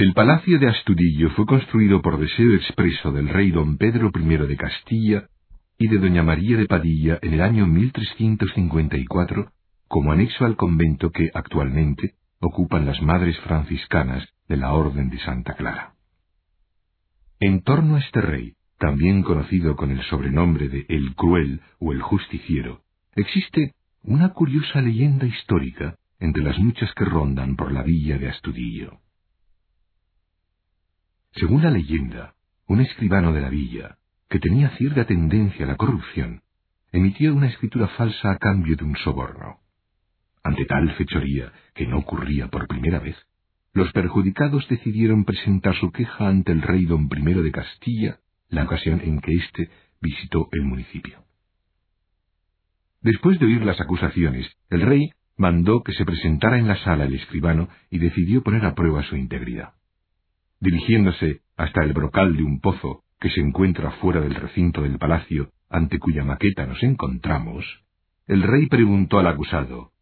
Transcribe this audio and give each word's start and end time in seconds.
El 0.00 0.14
palacio 0.14 0.58
de 0.58 0.66
Astudillo 0.66 1.28
fue 1.36 1.44
construido 1.44 2.00
por 2.00 2.18
deseo 2.18 2.54
expreso 2.54 3.12
del 3.12 3.28
rey 3.28 3.50
don 3.50 3.76
Pedro 3.76 4.10
I 4.14 4.46
de 4.46 4.56
Castilla 4.56 5.28
y 5.76 5.88
de 5.88 5.98
doña 5.98 6.22
María 6.22 6.56
de 6.56 6.64
Padilla 6.64 7.18
en 7.20 7.34
el 7.34 7.42
año 7.42 7.66
1354 7.66 9.52
como 9.88 10.12
anexo 10.12 10.46
al 10.46 10.56
convento 10.56 11.10
que 11.10 11.28
actualmente 11.34 12.14
ocupan 12.40 12.86
las 12.86 13.02
madres 13.02 13.38
franciscanas 13.40 14.26
de 14.48 14.56
la 14.56 14.72
Orden 14.72 15.10
de 15.10 15.18
Santa 15.18 15.52
Clara. 15.52 15.92
En 17.38 17.60
torno 17.60 17.96
a 17.96 17.98
este 17.98 18.22
rey, 18.22 18.54
también 18.78 19.22
conocido 19.22 19.76
con 19.76 19.90
el 19.90 20.00
sobrenombre 20.04 20.70
de 20.70 20.86
El 20.88 21.14
Cruel 21.14 21.60
o 21.78 21.92
El 21.92 22.00
Justiciero, 22.00 22.80
existe 23.16 23.74
una 24.02 24.30
curiosa 24.30 24.80
leyenda 24.80 25.26
histórica 25.26 25.96
entre 26.18 26.42
las 26.42 26.58
muchas 26.58 26.90
que 26.94 27.04
rondan 27.04 27.54
por 27.54 27.70
la 27.70 27.82
villa 27.82 28.16
de 28.16 28.30
Astudillo. 28.30 29.00
Según 31.40 31.62
la 31.62 31.70
leyenda, 31.70 32.34
un 32.66 32.82
escribano 32.82 33.32
de 33.32 33.40
la 33.40 33.48
villa, 33.48 33.96
que 34.28 34.38
tenía 34.38 34.76
cierta 34.76 35.06
tendencia 35.06 35.64
a 35.64 35.68
la 35.68 35.76
corrupción, 35.76 36.42
emitió 36.92 37.34
una 37.34 37.48
escritura 37.48 37.88
falsa 37.88 38.32
a 38.32 38.36
cambio 38.36 38.76
de 38.76 38.84
un 38.84 38.94
soborno. 38.96 39.56
Ante 40.44 40.66
tal 40.66 40.92
fechoría, 40.96 41.50
que 41.74 41.86
no 41.86 41.96
ocurría 42.00 42.48
por 42.48 42.68
primera 42.68 42.98
vez, 42.98 43.16
los 43.72 43.90
perjudicados 43.92 44.68
decidieron 44.68 45.24
presentar 45.24 45.74
su 45.76 45.90
queja 45.90 46.28
ante 46.28 46.52
el 46.52 46.60
rey 46.60 46.84
don 46.84 47.08
I 47.10 47.42
de 47.42 47.52
Castilla, 47.52 48.18
la 48.50 48.64
ocasión 48.64 49.00
en 49.02 49.20
que 49.20 49.32
éste 49.32 49.70
visitó 50.02 50.50
el 50.52 50.64
municipio. 50.64 51.24
Después 53.00 53.38
de 53.38 53.46
oír 53.46 53.64
las 53.64 53.80
acusaciones, 53.80 54.46
el 54.68 54.82
rey 54.82 55.12
mandó 55.38 55.82
que 55.84 55.94
se 55.94 56.04
presentara 56.04 56.58
en 56.58 56.68
la 56.68 56.76
sala 56.84 57.04
el 57.04 57.14
escribano 57.14 57.70
y 57.88 57.98
decidió 57.98 58.42
poner 58.42 58.66
a 58.66 58.74
prueba 58.74 59.02
su 59.04 59.16
integridad. 59.16 59.79
Dirigiéndose 60.60 61.40
hasta 61.56 61.82
el 61.82 61.94
brocal 61.94 62.36
de 62.36 62.42
un 62.42 62.60
pozo 62.60 63.02
que 63.18 63.30
se 63.30 63.40
encuentra 63.40 63.92
fuera 63.92 64.20
del 64.20 64.34
recinto 64.34 64.82
del 64.82 64.98
palacio 64.98 65.50
ante 65.70 65.98
cuya 65.98 66.22
maqueta 66.24 66.66
nos 66.66 66.82
encontramos, 66.82 67.64
el 68.26 68.42
rey 68.42 68.66
preguntó 68.66 69.18
al 69.18 69.26
acusado, 69.26 69.92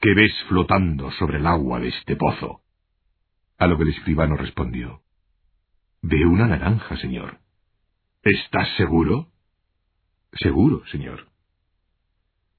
¿Qué 0.00 0.14
ves 0.14 0.32
flotando 0.48 1.10
sobre 1.12 1.38
el 1.38 1.46
agua 1.46 1.80
de 1.80 1.88
este 1.88 2.16
pozo? 2.16 2.60
A 3.58 3.66
lo 3.66 3.76
que 3.76 3.84
el 3.84 3.90
escribano 3.90 4.36
respondió, 4.36 5.02
Veo 6.02 6.28
una 6.28 6.46
naranja, 6.46 6.96
señor. 6.98 7.38
¿Estás 8.22 8.68
seguro? 8.76 9.28
Seguro, 10.32 10.84
señor. 10.86 11.28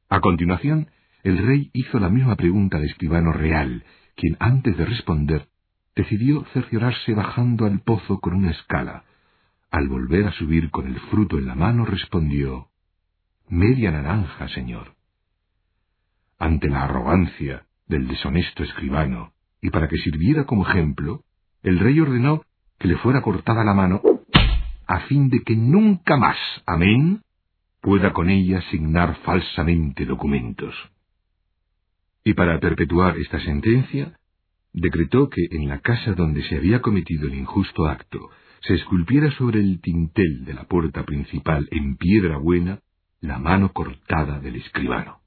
A 0.10 0.22
continuación, 0.22 0.90
el 1.24 1.38
rey 1.46 1.70
hizo 1.74 2.00
la 2.00 2.10
misma 2.10 2.36
pregunta 2.36 2.78
al 2.78 2.86
escribano 2.86 3.32
real, 3.34 3.84
quien 4.16 4.38
antes 4.40 4.78
de 4.78 4.86
responder 4.86 5.48
decidió 5.98 6.46
cerciorarse 6.54 7.14
bajando 7.16 7.66
al 7.66 7.82
pozo 7.82 8.20
con 8.20 8.36
una 8.36 8.52
escala. 8.52 9.04
Al 9.72 9.90
volver 9.90 10.28
a 10.28 10.32
subir 10.34 10.70
con 10.70 10.86
el 10.88 11.00
fruto 11.10 11.40
en 11.40 11.48
la 11.48 11.56
mano 11.56 11.86
respondió 11.86 12.68
Media 13.50 13.92
naranja, 13.92 14.48
señor. 14.50 14.94
Ante 16.38 16.70
la 16.70 16.84
arrogancia 16.84 17.66
del 17.88 18.08
deshonesto 18.08 18.64
escribano, 18.64 19.34
y 19.60 19.72
para 19.72 19.88
que 19.88 19.98
sirviera 19.98 20.46
como 20.46 20.68
ejemplo, 20.68 21.24
el 21.64 21.80
rey 21.80 22.00
ordenó 22.00 22.44
que 22.78 22.88
le 22.88 22.98
fuera 22.98 23.22
cortada 23.22 23.64
la 23.64 23.74
mano, 23.74 24.02
a 24.86 25.00
fin 25.08 25.30
de 25.30 25.42
que 25.42 25.56
nunca 25.56 26.16
más, 26.16 26.38
amén, 26.68 27.24
pueda 27.82 28.14
con 28.14 28.30
ella 28.30 28.62
signar 28.70 29.16
falsamente 29.24 30.06
documentos. 30.06 30.76
Y 32.24 32.34
para 32.36 32.60
perpetuar 32.60 33.18
esta 33.18 33.40
sentencia, 33.40 34.20
decretó 34.80 35.30
que 35.30 35.48
en 35.52 35.68
la 35.68 35.80
casa 35.80 36.14
donde 36.14 36.44
se 36.44 36.56
había 36.56 36.82
cometido 36.82 37.28
el 37.28 37.34
injusto 37.36 37.88
acto 37.88 38.30
se 38.62 38.76
esculpiera 38.76 39.32
sobre 39.32 39.60
el 39.60 39.82
tintel 39.82 40.46
de 40.46 40.54
la 40.54 40.66
puerta 40.66 41.04
principal 41.04 41.68
en 41.72 41.98
piedra 41.98 42.38
buena 42.38 42.80
la 43.20 43.40
mano 43.40 43.74
cortada 43.74 44.40
del 44.40 44.58
escribano. 44.58 45.20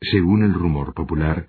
Según 0.00 0.42
el 0.44 0.54
rumor 0.54 0.94
popular, 0.94 1.48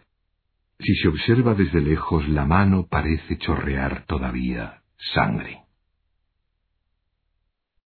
si 0.80 0.94
se 0.96 1.08
observa 1.08 1.54
desde 1.54 1.80
lejos 1.80 2.28
la 2.28 2.46
mano 2.46 2.88
parece 2.90 3.38
chorrear 3.38 4.06
todavía 4.06 4.82
sangre. 5.14 5.62